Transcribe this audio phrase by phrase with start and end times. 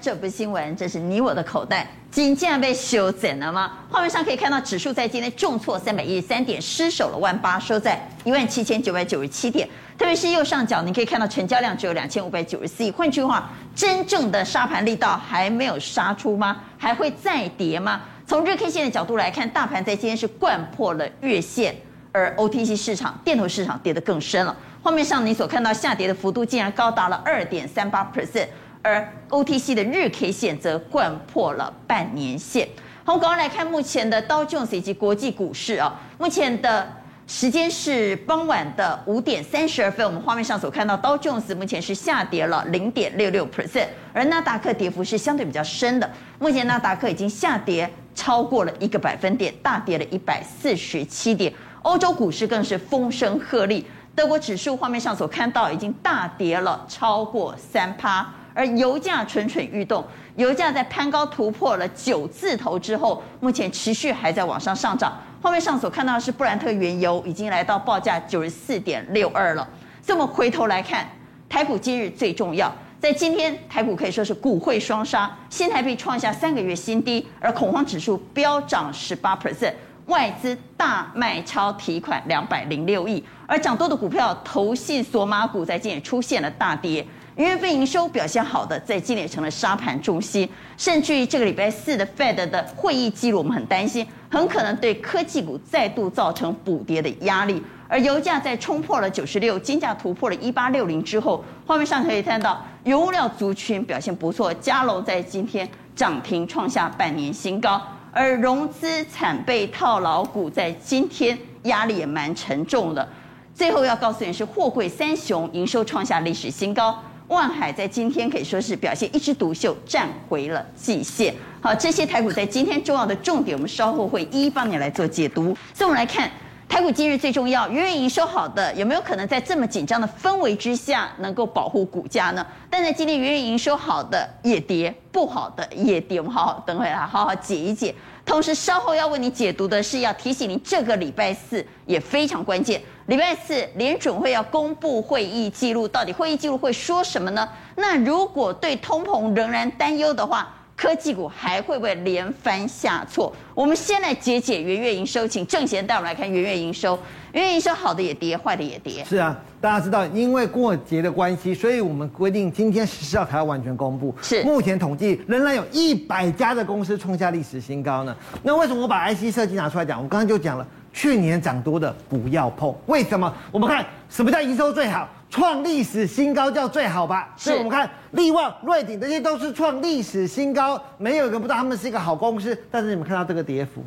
[0.00, 3.72] 这部新闻，这是你我的口袋，金竟然被修剪了吗？
[3.90, 9.68] 画面上可以看到，指数在今天重挫三百一十三点，失守了万八，收在一万七千九百九十七点。
[9.96, 12.90] 特别是右上角，你可以看到成交量只有两千五百九十四亿。
[12.90, 16.60] 换句话，真正的杀盘力道还没有杀出吗？
[16.76, 18.00] 还会再跌吗？
[18.26, 21.76] 从日 K 线的角度来看，大盘在今天是掼破了月线，
[22.10, 24.56] 而 OTC 市场、电头市场跌得更深了。
[24.82, 28.48] 画面上你所看到下跌的幅度竟然高达了二点三八 percent，
[28.84, 32.68] 而 OTC 的日 K 线则掼破了半年线。
[33.02, 36.86] 好，我们赶快来看目前的道琼斯以及国际股市啊，目前的。
[37.26, 51.50] 时间是傍晚的五点三十二分，我们画面上所看到道琼斯目前是下跌了零点六六 percent，而纳达克跌幅是相对比较深的，目前纳达克已经下跌超过了一个百分点，大跌了一百四十七点。
[51.80, 53.82] 欧洲股市更是风声鹤唳，
[54.14, 60.02] 德国指数画面上所看到已经大跌了超过三趴，而油价蠢蠢欲动，
[60.36, 65.12] 油价在攀高突破了九字头之后，目前持续还在往上上涨。
[65.42, 69.68] 画面上所看到的是布兰特原油已经来到报价九十四点六二了。
[70.00, 71.06] 这么回头来看，
[71.48, 79.74] 台股今日最重要，在今天台股可以说是股汇双杀，新台币创下三个月新低，而恐慌指数飙涨十八 percent，
[80.06, 87.06] 外资大卖超提款两百零六亿，而涨多的股票投信索马股在今天也出现了大跌。
[87.36, 97.60] 一月份营收表现好的，在今年成了沙盘重心，甚至于这个礼拜四的 Fed 的会议记录，我们很担心，很可能对科技股再度造成补跌的压力。
[97.88, 107.82] 而油价在冲破了九十六，金价突破了一八六零之后，画面上可以看到原物料族群表现不错，加楼在今天涨停创下半年新高，
[108.12, 113.08] 而融资惨被套牢股在今天压力也蛮沉重的。
[113.52, 116.96] 最后要告诉你是货柜三雄营收创下历史新高。
[117.28, 121.34] 万海在今天可以说是表现一枝独秀，站回了季线。
[121.60, 125.56] 好，这些台股在今天重要的重点，我们稍后会一一帮你来做解读。
[125.72, 126.30] 所以，我们来看
[126.74, 132.44] 台股今日最重要，元月营收好的，有没有可能在这么紧张的氛围之下，能够保护股价呢？
[132.68, 136.18] 但在今天元月营收好的也跌，不好的也跌。
[136.18, 137.94] 我们好好等会来好好解一解。
[138.26, 142.82] 同时，稍后要为你解读的是，要提醒你这个礼拜四也非常关键。
[143.06, 147.48] 礼拜四联准会要公布会议记录，到底会议记录会说什么呢？
[147.76, 153.32] 那如果对通膨仍然担忧的话，科技股还会不会连番下挫？
[153.54, 156.98] 我们先来解解元月营收，请正贤带我们来看元月营收。
[157.32, 159.04] 元月营收好的也跌，坏的也跌。
[159.04, 164.14] 是啊，大家知道，因为过节的关系，所以我们规定今天十四号才要完全公布。
[164.20, 168.16] 是，目前统计仍然有一百家的公司创下历史新高呢。
[168.42, 170.02] 那为什么我把 IC 设计拿出来讲？
[170.02, 170.66] 我刚刚就讲了。
[170.96, 173.34] 去年涨多的不要碰，为什么？
[173.50, 177.28] 我们看什么叫营收最好，创历史新高叫最好吧？
[177.36, 182.56] 所以我们看力旺、瑞鼎这些都是创历史新高，没有一个不知道他们是一个好公司。
[182.70, 183.84] 但是你们看到这个跌幅，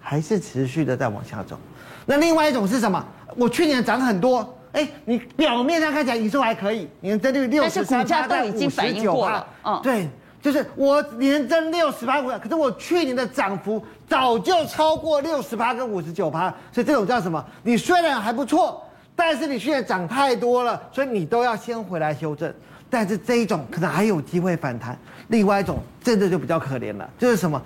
[0.00, 1.56] 还是持续的在往下走。
[2.04, 3.00] 那另外一种是什么？
[3.36, 9.46] 我去年涨很多，哎，你表面上看起来营收还可以，年增率六十三，但是股价都已经反应过了。
[9.62, 10.08] 嗯，对。
[10.42, 17.44] 就是我年增六十八股，可是我去年的涨幅早就超过六十八跟五十九趴，所以这种叫什么？
[17.62, 18.82] 你虽然还不错，
[19.18, 22.54] 但是你去年涨太多了，所以你都要先回来修正。
[22.88, 24.96] 但是这一种可能还有机会反弹，
[25.26, 27.60] 另外一种真的就比较可怜了，就是什么？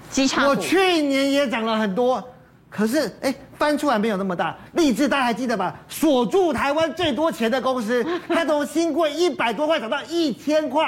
[0.49, 2.27] 我去年也涨了很多，
[2.71, 4.57] 可是哎，翻出来没有那么大。
[4.73, 5.79] 励志大家还记得吧？
[5.91, 10.83] 锁住台湾最多钱的公司，它从新贵一百多块涨到一千块。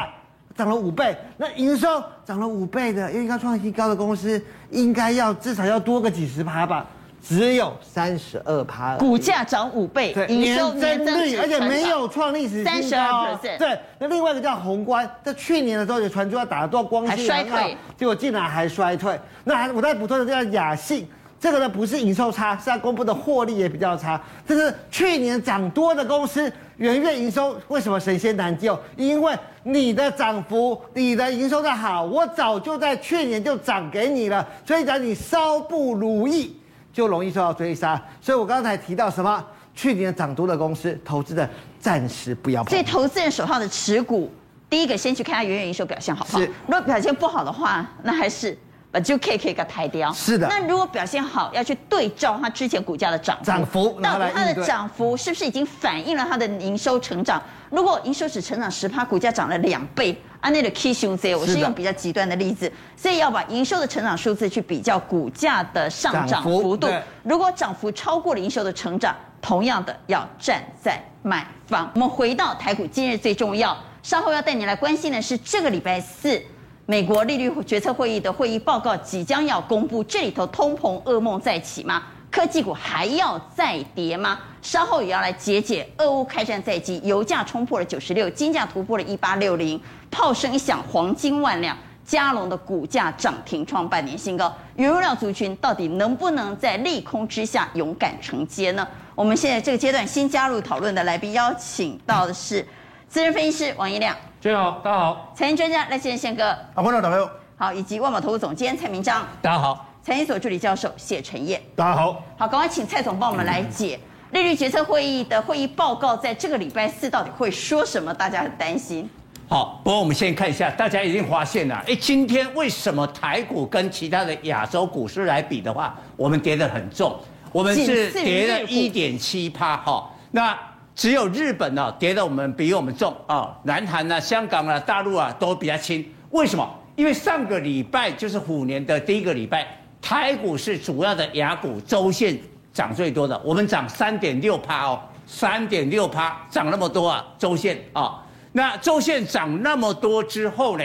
[0.57, 6.87] 涨了五倍，那营收涨了五倍的，因为要创新高的公司，应该要至少要多个几十趴吧，
[7.27, 13.59] 只有三十二趴，股价涨五倍，营收增率，而且没有创历史新高，三十二 percent。
[13.59, 19.19] 对，那另外一个叫宏观，在去年的时候也传出要打到光衰退，结果竟然还衰退。
[19.45, 21.09] 那还我再补充的叫雅信。
[21.41, 24.19] 这个呢不是营收差，是它公布的获利也比较差。
[24.47, 28.79] 这是去年涨多的公司，元月营收为什么神仙难救？
[28.97, 34.47] 因为你的涨幅、你的营收的好，我早就在去年就涨给你了。
[34.65, 36.57] 所以讲你稍不如意，
[36.95, 38.01] 就容易受到追杀。
[38.23, 39.45] 所以我刚才提到什么？
[39.75, 41.51] 去年涨多的公司，投资的
[41.81, 42.71] 暂时不要碰。
[42.71, 44.33] 所以投资人手上的持股，
[44.71, 46.41] 第一个先去看它远远营收表现好不好？
[46.41, 48.57] 如果表现不好的话，那还是
[48.93, 49.01] 把。
[49.01, 50.47] 就可以可以个抬掉，是的。
[50.49, 57.43] 那如果表现好，要去对照它之前股价的涨幅，涨幅，到底它的涨幅是不是已经反映了它的营收成长？
[57.71, 66.87] 如果营收只成长十趴，股价涨了两倍，按那个 K 熊 Z，我是用比较极端的例子，所以要把营收的成长数字去比较股价的上涨幅度。
[67.23, 71.91] 如果涨幅超过了营收的成长，同样的要站在买方。
[71.95, 76.39] 我们回到台股，今日最重要，稍后要带你来关心的是这个礼拜四。
[76.85, 82.03] 美国利率决策会议的会议报告即将要公布，这里头通膨噩梦再起吗？
[82.35, 84.41] 科技股还要再跌吗？
[84.61, 85.89] 稍后也要来解解。
[85.99, 94.53] 俄乌开战在即，油价冲破了九十六，金价突破了一八六零，炮声一响，黄金万两，嘉龙的股价涨停创半年新高。
[94.75, 98.85] 原油料族群到底能不能在利空之下勇敢承接呢？
[99.15, 102.67] 我们现在这个阶段新加入讨论的来宾，邀请到的是
[103.07, 105.33] 资深分析师王一亮，大家好，大家好。
[105.37, 109.94] 财经专家赖宪宪哥，啊，观众朋友好，以及万宝投资总监蔡明章，大家好。
[110.05, 112.23] 财经所助理教授谢晨彦，大家好。
[112.37, 113.99] 好，赶快请蔡总帮我们来解
[114.33, 118.13] 利率决策会议的会议报告，在这个礼拜四到底会说什么？
[118.13, 119.09] 大家很担心。
[119.49, 127.19] 好，不过我们先看一下，大家已经发现了，哎，今天为什么台股跟其他的亚洲股市来比的话，我们跌得很重，
[127.51, 130.11] 我们是跌了一点七趴哈。
[130.33, 130.55] 那
[130.95, 136.07] 只有日本呢跌得我们比我们重啊，南韩啊、香港啊、大陆啊都比较轻。
[136.29, 136.79] 为什么？
[136.95, 139.67] 因为上个礼拜就是虎年的第一个礼拜。
[140.05, 142.39] 台股是主要的雅股周线
[142.75, 148.23] 涨最多的，我们涨三点六趴哦，三点六趴涨那么多啊，周线啊，
[148.53, 150.85] 那周线涨那么多之后呢，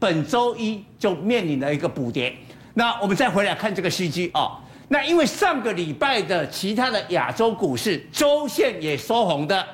[0.00, 2.34] 本周一就面临了一个补跌。
[2.74, 4.58] 那我们再回来看这个 CG 啊，
[4.88, 9.64] 那因为上个礼拜的其他的亚洲股市周线也收红的，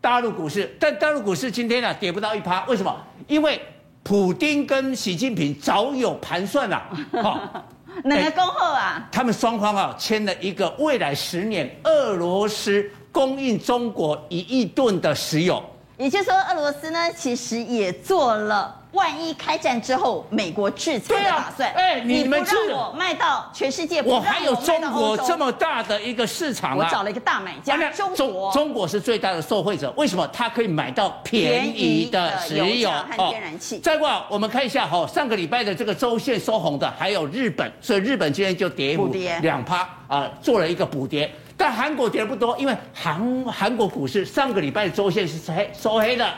[0.00, 2.96] 大陆股市，但大陆股市今天呢跌不到一趴，为什么？
[3.28, 3.60] 因为
[4.02, 6.82] 普丁跟习近平早有盘算了，
[7.12, 7.64] 哈。
[8.02, 9.08] 哪个恭贺啊？
[9.12, 15.62] 他们双方啊签了一个未来十年俄罗斯供应中国一亿吨的石油，
[15.96, 18.80] 也就是说，俄罗斯呢其实也做了。
[18.94, 26.84] 万一开战之后，美国制裁的打算，哎、啊，你们让我卖到全世界，我还有中国这么大的一个市场啊！
[26.84, 29.92] 我找了一个大买家，啊、中国，中国是最大的受惠者。
[29.96, 30.26] 为什么？
[30.32, 33.78] 它可以买到便宜的石油和天然气。
[33.80, 41.30] 再过来，我们看一下哈，上个礼拜的这个周线收红的还有日本，所以日本今天就跌补跌两趴啊，做了一个补跌。
[41.56, 46.28] 但韩国跌的不多，因为韩韩国股市上个礼拜的周线是黑收黑的。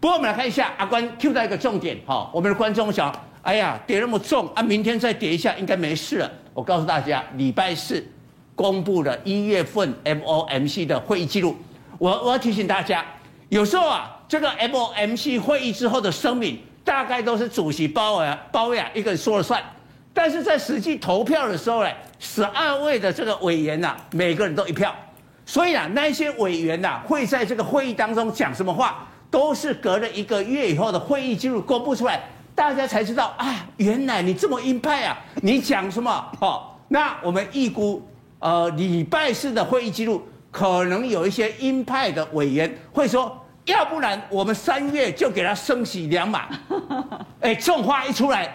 [0.00, 6.30] 不过我们来看一下，阿关 Q 到一个重点哈，我们的观众想，哎呀，跌那么重啊，明天再跌一下应该没事了。
[6.54, 8.02] 我告诉大家，礼拜四
[8.54, 11.54] 公布了一月份 M O M C 的会议记录。
[11.98, 13.04] 我我要提醒大家，
[13.50, 19.62] 有时候啊，这个 M O M C 会议之后的声明，大概都是主席鲍尔鲍威尔一个人说了算，
[20.14, 24.94] 但是在实际投票的时候呢，十二位的这个委员呐、每个人都一票，
[25.44, 29.06] 所以啊，那些委员呐、会在这个会议当中讲什么话？
[29.30, 32.20] 都是隔了一个月以后的会议记录公布出来，
[32.54, 35.16] 大家才知道啊，原来你这么鹰派啊！
[35.36, 36.10] 你讲什么？
[36.40, 38.02] 哦，那我们预估，
[38.40, 46.48] 呃，礼拜四的会议记录可能有一些鹰派的委员会说，要不然我们三月就给他升息两码。
[47.40, 48.52] 哎，这种话一出来，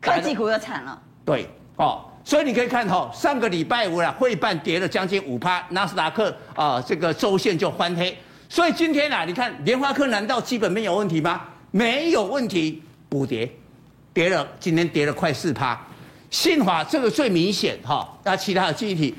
[0.00, 1.00] 科技股又惨了。
[1.24, 8.18] 对，哦，所以你可以看哈，上个礼拜五啊，会办跌了将近五趴，纳斯达克啊、呃，这个周线就翻黑。
[8.52, 11.40] 所以今天啊，你看联发科难道基本面有问题吗？
[11.70, 13.50] 没有问题，补跌，
[14.12, 15.80] 跌了，今天跌了快四趴。
[16.28, 19.14] 信华这个最明显哈，那其他的记忆体，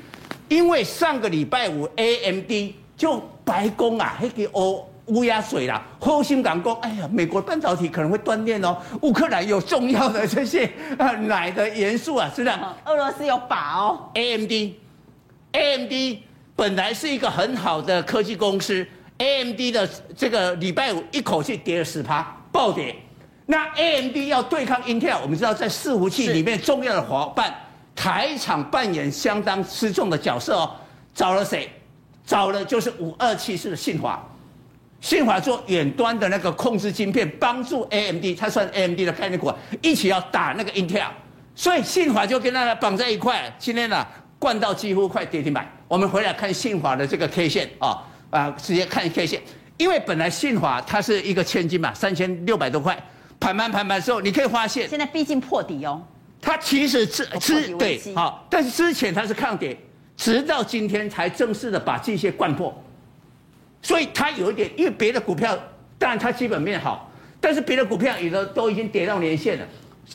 [0.48, 2.52] 因为上个礼拜五 AMD
[2.96, 10.64] 就白宫啊，还给乌乌鸦嘴啦，后心港工，哎呀，美国半导体可能会断链哦，乌克兰有重要的这些
[10.96, 12.56] 啊奶的元素啊，是不是？
[12.84, 15.92] 俄罗斯有把哦，AMD，AMD
[16.54, 18.86] 本来是一个很好的科技公司。
[19.18, 22.94] AMD 的这个礼拜五一口气跌了十趴，暴跌。
[23.46, 27.54] 那 AMD 要对抗 Intel，我们知道在伺服器里面重要的伙伴，
[27.94, 30.70] 台厂扮演相当吃重的角色哦。
[31.14, 31.70] 找了谁？
[32.26, 34.20] 找了就是五二七四的信华，
[35.00, 39.52] 信华做远端的那个控制晶片，帮助 AMD，它算 AMD 的概念股，
[39.82, 41.06] 一起要打那个 Intel，
[41.54, 43.54] 所以信华就跟它绑在一块。
[43.58, 45.70] 今天呢、啊，灌到几乎快跌停板。
[45.86, 48.02] 我们回来看信华的这个 K 线啊。
[48.34, 49.40] 啊，直接看 K 线，
[49.76, 53.00] 因为本来信华它是一个千金嘛，三千六百多块，
[53.38, 56.02] 盘盘盘盘之后，你可以发现，现在毕竟破底哦。
[56.40, 59.74] 它其实是之对，好，但是之前它是抗跌，
[60.16, 62.74] 直到今天才正式的把这些灌破，
[63.80, 65.56] 所以它有一点，因为别的股票
[65.96, 67.10] 当然它基本面好，
[67.40, 69.66] 但是别的股票有的都已经跌到年线了，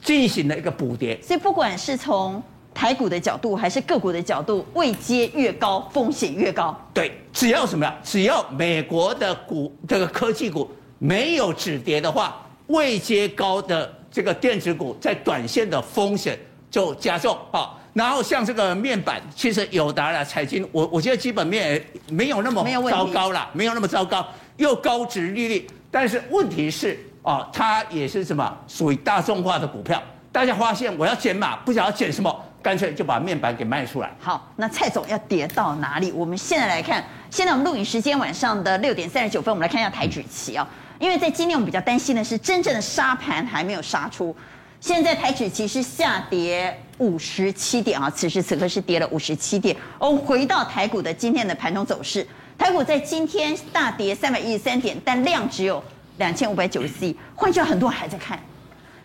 [0.04, 1.18] 进行了一个补跌。
[1.22, 2.44] 所以不管是从
[2.80, 6.74] 台股的角度还是个股的角度，位阶越高，风险越高。
[6.94, 7.94] 对，只要什么呀？
[8.02, 16.40] 只要美国的股这个科技股没有止跌的话，位阶高的这个电子股在短线的风险
[16.72, 17.78] 就加重啊。
[17.92, 30.02] 然后像这个面板，其实友达啦彩晶，我我觉得基本面没有那么糟糕啦，没有那么糟糕，又高值利率，但是问题是啊，它也是什么属于大众化的股票。
[30.32, 34.12] 大家发现我要减码，不晓得要减什么，干脆就把面板给卖出来。
[34.20, 36.12] 好，那蔡总要跌到哪里？
[36.12, 40.68] 我们现在来看，现在我们录影时间晚上的六点三十九分，我们来看一下台指期啊。
[41.00, 44.36] 因为在今天我们比较担心的是，真正的杀盘还没有杀出。
[44.82, 49.76] 现在台指期是下跌五十七点啊，此时此刻是跌了五十七点。
[49.98, 55.82] 我们回到台股的今天的盘中走势，台股在今天大跌三百一十三点，但量只有
[56.18, 58.38] 两千五百九十四亿，换句话，很多人还在看，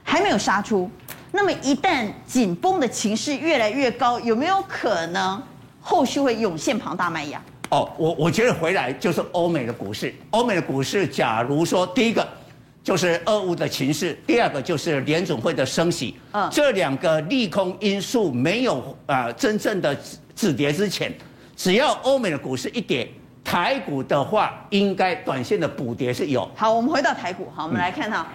[0.03, 0.91] 还没有杀出。
[1.37, 5.43] 那么一旦紧绷的情势越来越高，有没有可能
[5.81, 7.43] 后续会涌现庞大卖压？
[7.71, 10.15] 哦，我我觉得回来就是欧美的股市。
[10.31, 12.25] 欧美的股市，假如说第一个
[12.85, 19.97] 就是俄乌的情势，第二个就是联总会的升息，嗯，这两个利空因素没有啊、呃、真正的
[20.37, 21.13] 止跌之前，
[21.57, 23.09] 只要欧美的股市一跌，
[23.43, 26.49] 台股的话应该短线的补跌是有。
[26.55, 28.35] 好，我们回到台股，好，我们来看哈、嗯、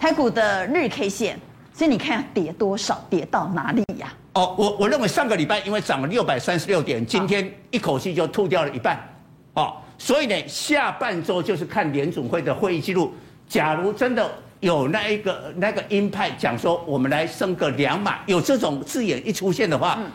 [0.00, 1.38] 台股的日 K 线。
[1.76, 4.40] 所以你看跌多少，跌到哪里呀、啊？
[4.40, 8.96] 哦，我我认为上个礼拜因为涨了六百三十六点，今天一口气就吐掉了一半，
[9.54, 13.12] 哦，所以呢，下半周就是看联总会的会议记录。
[13.48, 20.06] 假如真的有那一个那个鹰派讲说我们来升个两码，有这种字眼一出现的话，嗯、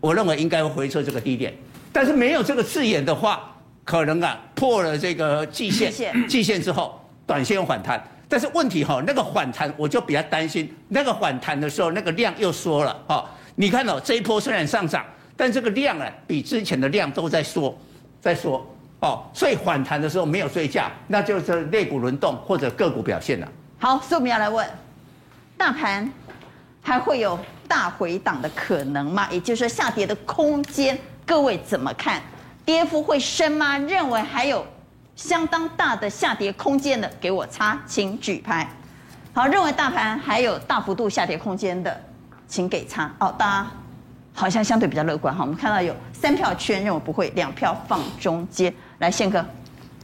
[0.00, 1.54] 我认为应该会回撤这个低点。
[1.92, 3.54] 但是没有这个字眼的话，
[3.84, 5.92] 可能啊破了这个季线，
[6.26, 8.02] 季线，之后，短线有反弹。
[8.32, 10.74] 但是问题哈，那个反弹我就比较担心。
[10.88, 13.22] 那个反弹的时候，那个量又缩了哈。
[13.56, 15.04] 你看到这一波虽然上涨，
[15.36, 17.78] 但这个量啊，比之前的量都在缩，
[18.22, 18.66] 在缩
[19.00, 19.22] 哦。
[19.34, 23.46] 所以反弹的时候没有追价，那就是类股轮动或者个股表现了。
[23.78, 24.66] 好，所以我们要来问，
[25.58, 26.10] 大盘
[26.80, 29.28] 还会有大回档的可能吗？
[29.30, 32.22] 也就是说下跌的空间，各位怎么看？
[32.64, 33.76] 跌幅会深吗？
[33.76, 34.66] 认为还有？
[35.22, 38.68] 相当大的下跌空间的，给我擦，请举牌。
[39.32, 41.96] 好，认为大盘还有大幅度下跌空间的，
[42.48, 43.04] 请给擦。
[43.20, 43.70] 哦，大家
[44.34, 45.42] 好像相对比较乐观哈。
[45.42, 48.74] 我们看到有三票圈认为不会，两票放中间。
[48.98, 49.44] 来，宪哥。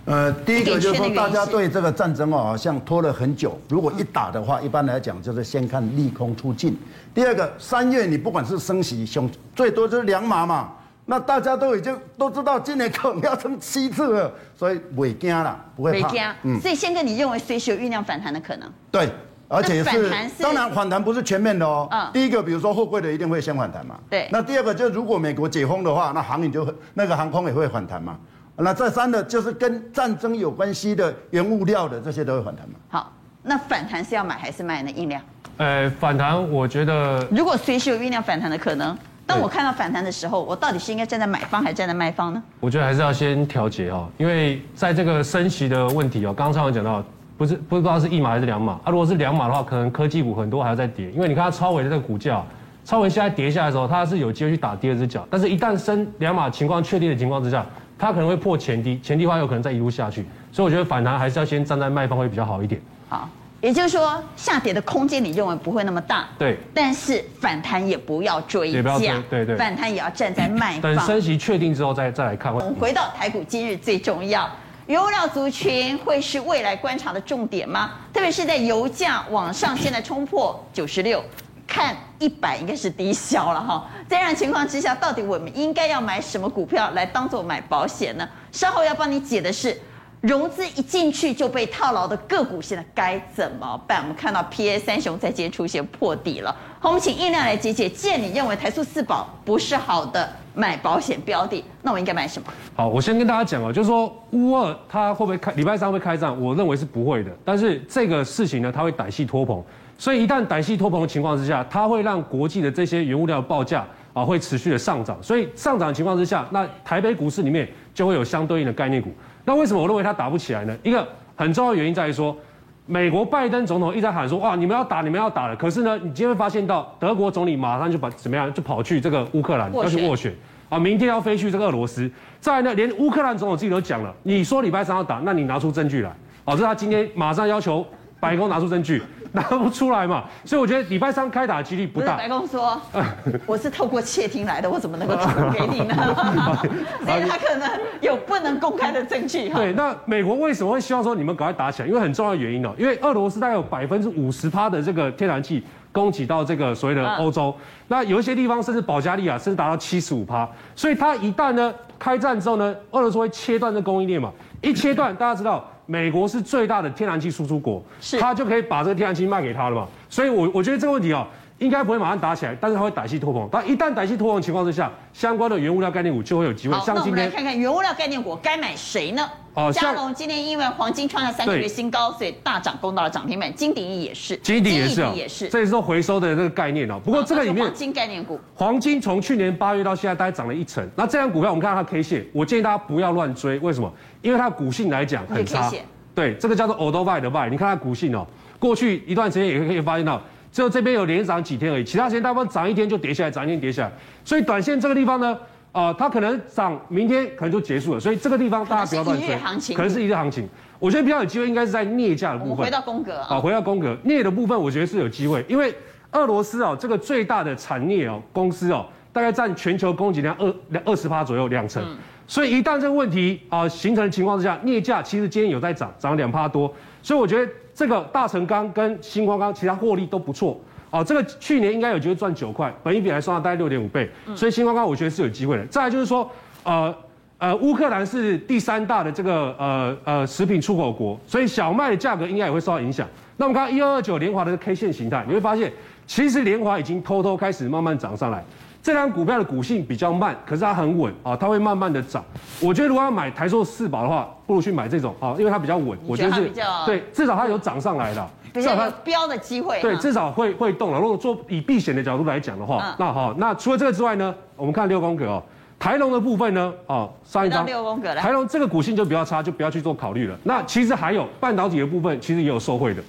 [0.05, 3.61] 呃，第一个就是说，大家对这个战争哦，好像拖了很久。
[3.69, 6.79] 如果一打的话，一般来讲就是先看利空出尽。
[7.13, 10.75] 第二个，三月你不管是升息，熊最多就是两码嘛。
[11.11, 16.35] 那大家都已经都知道今年可能要升七次了，所以不会惊了，不会怕。
[16.43, 18.71] 嗯，所以现在，你认为随时有酝酿反弹的可能？
[18.91, 19.09] 对，
[19.49, 21.89] 而且是，当然反弹不是全面的哦。
[21.91, 22.11] 嗯。
[22.13, 23.99] 第一个，比如说货柜的一定会先反弹嘛。
[24.11, 24.29] 对。
[24.31, 28.19] 那第二个，就是如果美国解封的话，那航运就那个航空也会反弹嘛。
[28.57, 32.75] 那再三的，就是跟战争有关系的原物料的这些都会反弹嘛。
[32.91, 33.11] 好，
[33.43, 34.91] 那反弹是要买还是卖呢？
[34.91, 35.23] 印量？
[35.57, 38.95] 呃，反弹我觉得，如果随时有酝酿反弹的可能。
[39.29, 42.43] 当我看到反弹的时候，我到底是应该站在买方还是站在卖方呢？
[42.61, 47.05] 我觉得还是要先调节哈，因为在这个升息的问题哦，刚刚超文讲到，
[47.37, 48.91] 不是不知道是一码还是两码啊。
[48.91, 52.43] 如果是两码的话，可能科技股很多还要再跌，因为你看它超微的这个股价，
[52.87, 57.67] 超微现在跌下来的时候，它是有机会去打第二只脚，但是一旦升两码情况确定的情况之下，
[57.99, 62.81] 它可能会破前低，前低的话有可能再一路下去，所以我觉得反弹还是要先站在卖方会比较好一点。
[63.11, 63.29] 好。
[63.61, 66.57] 也就是说，下跌的空间你认为不会那么大，对。
[66.73, 69.57] 但是反弹也不要追价，对对。
[69.57, 70.83] 反弹也要站在卖方。
[70.83, 72.55] 等升息确定之后再再来看。
[72.55, 74.49] 我们回到台股，今日最重要，
[74.87, 77.95] 原物料族群会是未来观察的重点吗？
[78.13, 81.21] 特别是在油价往上，现在冲破九十六，
[81.67, 83.89] 看一百应该是低消了哈。
[84.07, 88.29] 在这样情况之下，到底我们应该要买什么股票来当做买保险呢？
[88.53, 89.77] 稍后要帮你解的是。
[90.21, 94.01] 融资一进去就被套牢的个股，现在该怎么办？
[94.03, 96.55] 我们看到 PA 三雄在今天出现破底了。
[96.81, 97.89] 好，我们请印量来解解。
[97.89, 102.49] 既然你认为台塑四宝不是好的买保险标的，那我应该买什么？
[102.75, 106.41] 好，我先跟大家讲哦，就是说乌二它会不会开礼拜三会开战？
[106.41, 107.31] 我认为是不会的。
[107.45, 109.63] 但是这个事情呢，它会歹戏拖棚，
[109.97, 115.17] 所以一旦歹戏拖棚的情况之下，它会让国际的这些原物料报价啊会持续的上涨。
[115.23, 119.13] 所以上涨的情况之下，那台北股市里面就会有相对应的概念股。
[119.49, 120.77] 那为什么我认为他打不起来呢？
[120.83, 122.37] 一个很重要的原因在于说，
[122.85, 125.57] 美国拜登总统一直在喊说，哇，你们要打，你们要打了。
[125.57, 130.35] 可是呢，你今天会发现到德国总理马上就把怎么样，就跑去这个乌克兰要去斡旋
[130.69, 132.11] 啊，明天要飞去这个俄罗斯。
[132.41, 136.11] 再来呢，连乌克兰总统自己都讲了，你说礼拜三要打，那你拿出证据来。
[136.45, 137.83] 哦，这是他今天马上要求
[138.21, 139.03] 白宫拿出证据。
[139.33, 142.17] 拿不出来嘛，所以我觉得礼拜三开打的几率不大。
[142.17, 142.81] 白宫说，
[143.47, 145.95] 我是透过窃听来的，我怎么能够 提供给你呢？
[147.05, 147.69] 所以他可能
[148.01, 149.49] 有不能公开的证据。
[149.51, 151.89] 对，那美国为什么会希望说你们赶快打起来？
[151.89, 157.55] 因为很重要的原因哦，因为俄罗斯大概有百分之五十趴的这个天然气供给到这个所谓的欧洲，
[157.89, 165.69] 那有一些地方甚至保加利亚甚至达到七十五趴，所以它一旦呢开战之后呢，俄罗斯会切断这供应链嘛，一切断大家知道。
[165.91, 169.89] 美国是最大的天然气输出国，是他就可以把这个天然气卖给他了嘛。
[170.11, 171.27] 所以我我觉得这个问题啊。
[171.59, 173.49] 应该不会马上打起来，但是它会歹戏拖棚。
[173.51, 176.75] 但一旦歹戏拖棚的情况之下，相关的原物料概念股就会有机会。
[176.75, 179.29] 好，那我们来看看原物料概念股该买谁呢？
[179.55, 183.53] 哦，佳龙今天因为黄金创下三个月新高，所以大涨攻到了涨停板。
[183.53, 187.01] 金鼎也是，金鼎也是，也是，这也是说回收的这个概念哦。
[187.05, 190.89] 不过这个里面黄金概念股，黄金从去年八月到现在大概涨了一成。
[190.95, 193.59] 那这张股票我们看到它 K 线，我建议大家不要乱追。
[193.59, 193.93] 为什么？
[194.23, 195.73] 因为它的股性来讲很差。
[196.15, 198.25] 对，这个叫做 Old buy 的 buy，你看它股性哦，
[198.61, 200.23] 过去一段时间也可以发现到。
[200.51, 203.93] 只有这边有连涨几天而已，其他时间大部分涨一天就跌下来，涨一天跌下来。
[204.25, 205.33] 所以短线这个地方呢，
[205.73, 208.01] 啊、呃，它可能涨，明天可能就结束了。
[208.01, 210.49] 所以这个地方大家不要乱追，可能是一日行情。
[210.79, 212.65] 我觉得比较有机会应该是在镍价的部分。
[212.65, 215.75] 回到宫格啊，好，回到宫格，镍的部分我觉得是有机会，因为
[216.13, 221.83] 俄罗斯哦，这个最大的产镍哦公司哦，大概占全球供给量二两二十趴左右两成。
[221.85, 226.73] 嗯、所以一旦这个问题啊、呃、形成的情况之下，镍价其实今天有在涨，涨了两趴多。
[227.03, 227.51] 所以我觉得。
[227.79, 235.65] 这个大成钢跟新光钢其他获利都不错哦，这个去年应该有机会赚九块，本一比来算大概六点五倍，所以新光钢我觉得是有机会的。
[235.67, 236.29] 再来就是说，
[236.65, 236.93] 呃
[237.39, 243.07] 呃，乌克兰是第三大的这个呃呃食品出口国，所以小麦的价格应该也会受到影响。
[243.37, 245.73] 那我们看一二二九联华的 K 线形态，你会发现
[246.05, 248.45] 其实联华已经偷偷开始慢慢涨上来。
[248.81, 252.25] 这张股票的股性比较慢，可是它很稳啊，它会慢慢的涨。
[252.61, 255.99] 我觉得如果要买台塑四宝的话，不如去买这种啊，因为它比较稳。
[256.07, 256.51] 我觉得是
[256.87, 259.81] 对，至少它有涨上来的，比较有飙的机会。
[259.83, 260.99] 对，至少会会动了。
[260.99, 265.43] 如果做以避险的角度来讲的话，嗯、那好，那除了这个之外呢，我们看六宫格哦，
[265.79, 270.39] 台龙的部分呢，哦，上一张六宫格台龙这个股性就比较差，就不要去做考虑了。
[270.45, 273.03] 那其实还有半导体的部分，其实也有受惠的，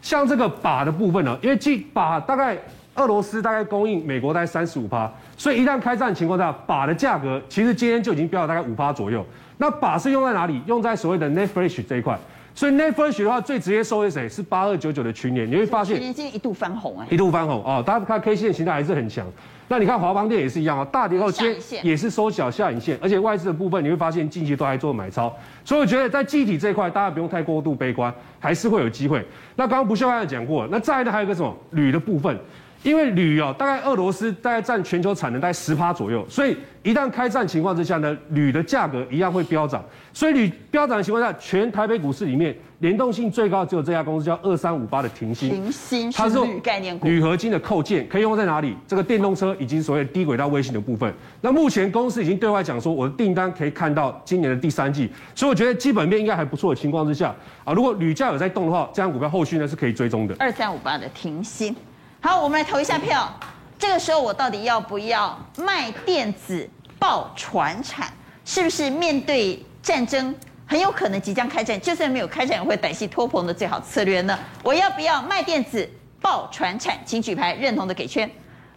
[0.00, 2.56] 像这个靶的部分呢，因为既靶大概。
[2.96, 9.24] 俄罗斯大概供应美国大概三十五趴，所以一旦开战的情况下，靶的价格其实今天就已经飙了大概五趴左右。
[9.58, 10.60] 那靶是用在哪里？
[10.66, 12.18] 用在所谓的 net Flash 这一块。
[12.54, 14.26] 所以 net Flash 的话，最直接受益谁？
[14.26, 15.50] 是八二九九的群联。
[15.50, 17.82] 你会发现，群联今天一度翻红哎，一度翻红哦。
[17.86, 19.26] 大家看 K 线形态还是很强。
[19.68, 25.30] 那你看华邦电也是一样啊，大跌后接也是收小下影线，而且外资的部分你会发现近期都还做买超。
[25.64, 29.22] 所以我觉得在记忆体这一块，大家不用太过度悲观，还是会有机会。
[29.56, 32.38] 那刚刚不锈钢也讲过，那再来的还有一个什么铝的部分。
[32.86, 39.84] 因为铝哦，大概俄罗斯大概占全球产能大概十趴左右，所以一旦开战情况之下呢，铝的价格一样会飙涨。
[40.12, 45.50] 所以铝飙涨的情况下，全台北股市里面联动性最高只有这家公司叫二三五八的停薪。
[45.50, 48.76] 停欣它是铝概念股，铝合金的扣件可以用在哪里？
[48.86, 51.12] 这个电动车以及所谓低轨道卫星的部分。
[51.40, 58.36] 那目前公司已经对外讲说，我的订单可以看到今年的第三季，所以我觉得基本面应该还不错的情况之下啊，如果铝价有。
[58.36, 60.36] 在动的话，这张股票后续呢是可以追踪的。
[60.38, 61.74] 二三五八的停薪。
[62.20, 63.32] 好，我们来投一下票。
[63.78, 68.12] 这个时候我到底要不要卖电子报传产？
[68.44, 70.34] 是不是面对战争
[70.66, 74.38] 很有可能即将开战，就算没有开战也会歹戏拖棚的最好策略呢？
[74.62, 75.88] 我要不要卖电子
[76.20, 76.98] 报传产？
[77.04, 78.28] 请举牌，认同的给圈。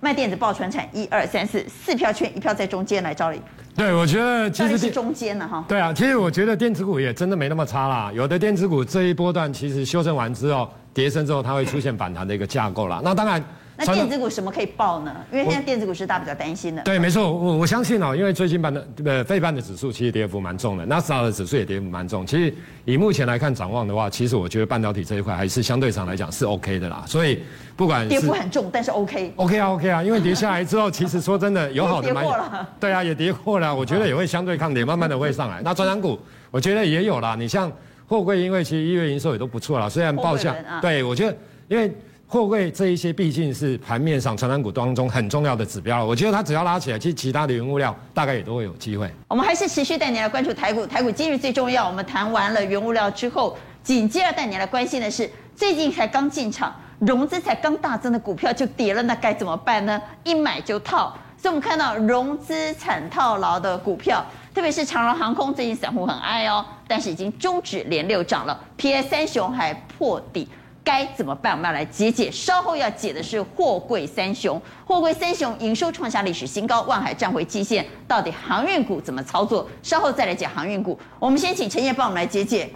[0.02, 3.42] 卖电子报传产，一二三四，四票圈，一票在中间来赵理。
[3.80, 5.64] 对，我觉得其实是中间的哈。
[5.66, 8.12] 对啊，其实我觉得电子股也真的没那么差啦。
[8.14, 10.70] 有的电子股这一波段其实修正完之后。
[10.92, 13.00] 跌升之后，它会出现反弹的一个架构啦。
[13.02, 13.42] 那当然，
[13.80, 15.16] 那电子股什么可以报呢？
[15.32, 16.82] 因为现在电子股是大家比较担心的。
[16.84, 22.28] 对，没错，我我相信哦，因为最近半的呃费半的指数其实跌幅蛮重的，纳斯达克的指数也跌幅蛮重。
[22.28, 27.04] 其实以目前来看展望的话，其实我觉得半导体这一块还是相对上来讲是 OK 的啦。
[27.08, 27.42] 所以
[27.78, 29.32] 不管跌幅很重，但是 OK。
[29.38, 32.36] OK 啊 OK 啊，因为跌下来之后，其实说真的 有好的买点。
[32.80, 35.62] 对啊，也跌过了， 我觉得也会相对抗跌，慢慢的会上来。
[35.64, 36.20] 那传产股，
[36.52, 37.36] 我觉得也有啦。
[37.40, 37.72] 你像
[38.08, 41.36] 货柜，因为其实一月营收也都不错啦，虽然报价，啊、对我觉得。
[41.70, 41.96] 因为
[42.32, 49.12] 货柜这一些毕竟是盘面上成长股当中很重要的指标，我觉得它只要拉起来，其实其他的原物料大概也都会有机会。
[49.28, 51.88] 我们还是持续带你来关注台股，台股今日最重要。
[51.88, 60.00] 我们谈完了原物料之后，紧接着带你来关心的是，最近才刚进场，融资才刚大增的股票就跌了，那该怎么办呢？
[60.24, 70.48] 一买就套，所以我们看到融资惨套牢的股票，特别是长荣航空，最近散户很爱哦，但是已经终止连六涨了，PI 三雄还破底。
[70.90, 71.54] 该怎么办？
[71.54, 72.32] 我们要来解解。
[72.32, 79.70] 稍后要解的是货柜三雄，货柜三雄营收创下历史新高，万海站回季线，到底航运股怎么操作？
[79.84, 81.00] 稍后再来解航运股。
[81.20, 82.68] 我们先请陈曄帮我们来解解，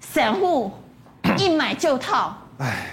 [0.00, 0.70] 散户
[1.36, 2.86] 一买就套，哎，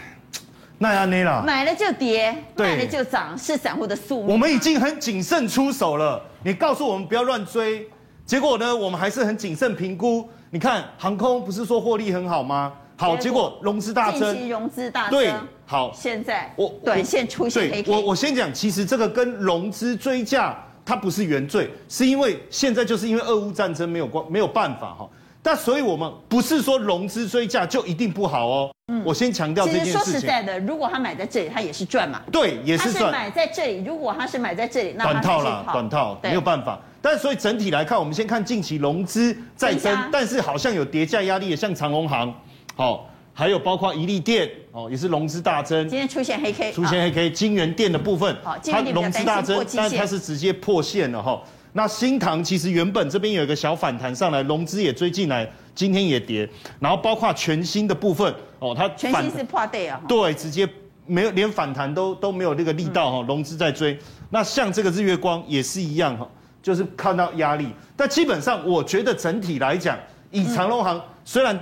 [0.80, 4.34] 那要捏了，买了就跌，卖了就涨，是散户的宿命。
[4.34, 7.89] 我们已经很谨慎出手了，你告诉我们不要乱追，
[8.25, 10.30] 结果呢，我们还是很谨慎评估。
[10.49, 12.73] 你看航空不是说获利很好吗？
[12.97, 15.31] 好，结果融资大增，融资大增，对，
[15.65, 25.07] 好，现在我短线出现黑 K，我我先讲，其实这个跟融资追价它不是原罪，是因为现在就是因为俄乌战争没有关没有办法哈。
[25.43, 28.71] 但所以我们不是说融资追价就一定不好哦。
[28.91, 29.99] 嗯，我先强调这件事情。
[29.99, 32.21] 说实在的，如果他买在这里，他也是赚嘛。
[32.31, 33.03] 对，也是赚。
[33.03, 36.79] 他是买在这里，如果他是买在这里，那短套啦，短套没有办法。
[37.01, 42.33] 但所以整体来看，我们先看近期融资在增，但是好像有叠价压力也，像长荣航，
[42.77, 43.09] 好。
[43.33, 45.87] 还有包括一利电哦，也是融资大增。
[45.87, 47.29] 今天出现黑 K，出现黑 K。
[47.29, 51.39] 金源电的部分，它融资大增，但它是直接破线了哈。
[51.73, 56.49] 那新塘其实原本这边有一个小反弹上来，融资也追进来，今天也跌。
[56.79, 60.01] 然后包括全新的部分哦，它全新是破底啊。
[60.07, 60.67] 对，直接
[61.05, 63.95] 没有连反弹都都没有那个力道哈，融资在追。
[64.31, 66.27] 那像这个日月光也是一样哈，
[66.63, 67.67] 就是看到压力。
[67.95, 69.95] 但基本上我觉得整体来讲，
[70.31, 71.55] 以长隆行虽然。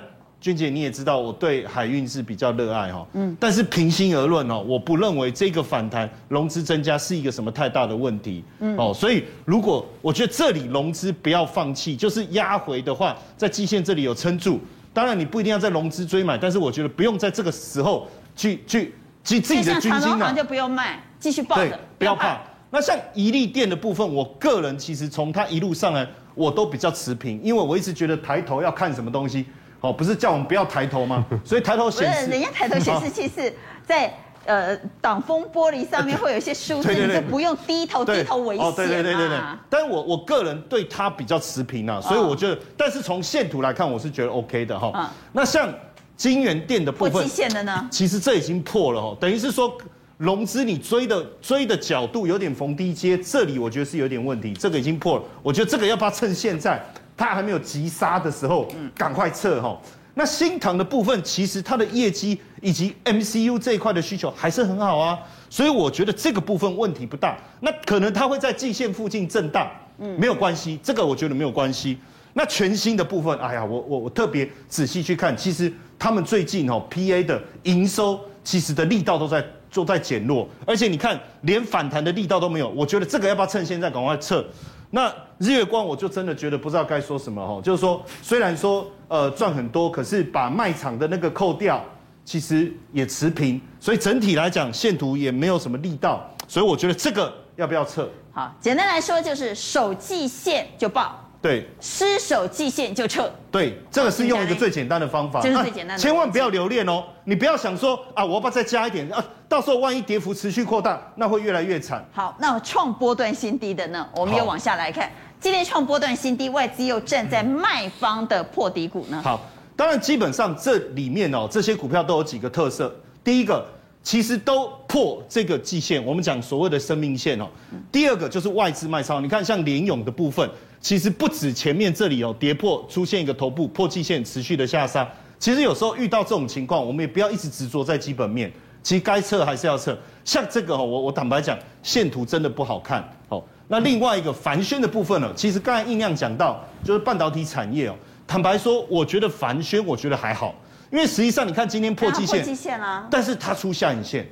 [0.46, 14.60] 君姐，你也知道我对海运是比较热爱哈，嗯，但是平心而论哦，我不认为这个反弹融资增加是一个什么太大的问题，嗯，哦，所以如果我觉得这里融资不要放弃，就是压回的话，在季线这里有撑住，
[14.94, 22.40] 当然你不一定要在融资追买，但是我觉得不用在这个时候去去去自己的军心啊，就不用卖，继续抱着，不要怕。
[22.70, 29.48] 那像一利电的部分，我个人其实从它一路上来，我都比较持平，因为我一直觉得抬头要看什么东西。
[29.86, 31.26] 哦，不是叫我们不要抬头吗？
[31.45, 33.54] 所以抬头显示，人家抬头显示器是
[33.86, 34.13] 在
[34.45, 38.65] 呃挡风玻璃上面 会有一些数字，你就不用低头，低头危险。
[38.65, 39.39] 哦，对对对对对。
[39.69, 45.12] 但是我我个人对它比较持平啊，所以我觉得，但是从线图来看，我是觉得 OK 的哈。
[45.32, 45.74] 那像
[46.15, 47.88] 金源店的部分，破季线的呢？
[47.91, 49.78] 其实这已经破了哦，等于是说
[50.17, 56.82] 融资你追的追的角度有点逢低接，这里我觉得是有点问题，这个已经破了，我觉得这个要不要趁现在？
[57.17, 59.80] 它还没有急杀的时候，赶快撤哈。
[60.17, 67.38] 那新唐的部分，其实它的业绩以及 MCU 这一块的需求还是很好啊，所以我觉得这个部分问题不大。
[67.60, 71.97] 那可能它会在季线附近震荡，嗯，没有关系，这个我觉得没有关系。
[72.32, 84.45] 那全新的部分，哎呀，我我我特别仔细去看，其实他们最近哦，PA 的营收其实的力道都在都在减弱，而且你看连反弹的力道都没有，我觉得这个要不要趁现在赶快撤？
[84.89, 91.84] 那日月光我就真的觉得不知道该说什么哈，就是说虽然说呃赚很多，可是把卖场的那个扣掉，
[92.24, 98.10] 其实也持平，所以整体来讲线图也没有什么力道，所以我觉得这个要不要撤？
[98.32, 101.21] 好，简单来说就是守季线就报。
[101.41, 103.32] 对，失守季线就撤。
[103.52, 107.04] 对，这个是用一个最简单的方法，就是最简单的，千万不要留恋哦。
[107.24, 109.24] 你不要想说啊，我要不要再加一点啊？
[109.48, 112.04] 到时候万一跌幅持续扩大，那会越来越惨。
[112.12, 114.08] 好，那创波段新低的呢？
[114.16, 119.22] 我们又往下来看，今天创波段新低，外资又站在卖方的破底股呢？
[119.24, 119.40] 好，
[119.76, 122.94] 当然基本上这里面哦，这些股票都有几个特色。
[123.24, 123.66] 第一个，
[124.02, 127.48] 其实都破这个季线，我们讲所谓的生命线哦。
[127.92, 130.50] 第二个就是外资卖超，你看像联勇的部分。
[130.82, 135.08] 其实不止前面这里有跌破，出现一个头部破季线，持续的下杀。
[135.40, 138.52] 其实有时候遇到这种情况，我们也不要一直执着在基本面，
[138.86, 139.98] 其实该撤还是要撤。
[140.24, 143.04] 像这个我我坦白讲，线图真的不好看。
[143.28, 147.95] 好，那另外一个帆宣的部分呢，其实刚才酝酿讲到，就是半导体产业哦。
[148.28, 150.54] 坦白说，我觉得帆宣我觉得还好，
[150.91, 154.30] 因为实际上你看今天破季线，破季线啦，但是它出下影线，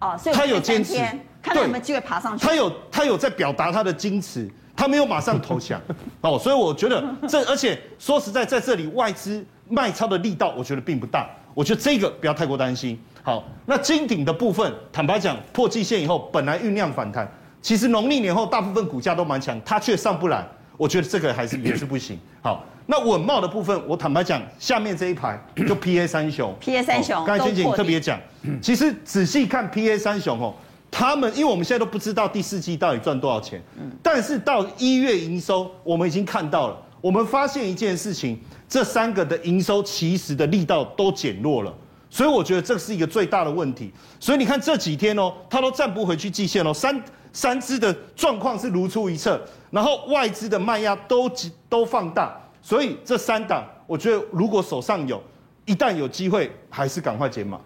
[0.00, 0.94] 哦，所以它有坚持，
[1.40, 2.44] 看有没有机会爬上去。
[2.44, 4.50] 它有它有在表达它的矜持。
[4.74, 5.80] 它没有马上投降，
[6.22, 11.28] 哦，所以我觉得这，而且说实在，在这里外资卖超的力道，我觉得并不大。
[11.54, 12.98] 我觉得这个不要太过担心。
[13.22, 20.44] 好，那金鼎的部分，坦白讲，破季线以后，本来酝酿反弹，其实农历年后大部分股价都蛮强，它却上不来。
[20.76, 22.18] 我觉得这个还是也是不行。
[22.40, 28.18] 好，那稳懋的部分，我坦白讲，下面这一排就 PA 三雄，PA 三雄，刚才娟姐你特别讲，
[28.60, 30.54] 其实仔细看 PA 三雄哦。
[30.90, 33.62] 他们，因为我们现在都不知道第四季到底赚多少钱，
[34.02, 36.76] 但是到一月营收，我们已经看到了。
[37.02, 38.38] 我们发现一件事情，
[38.68, 41.74] 这三个的营收其实的力道都减弱了，
[42.08, 43.92] 所以我觉得这是一个最大的问题。
[44.20, 51.28] 所以你看这几天哦，它都站不回去季线哦，三三支的状况是如出一辙，然后外资的卖压都
[51.68, 55.20] 都放大，所以这三档，我觉得如果手上有，
[55.66, 57.60] 一旦有机会，还是赶快减码。